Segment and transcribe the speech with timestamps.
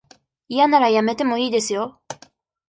[0.49, 2.01] 嫌ならやめてもいいですよ。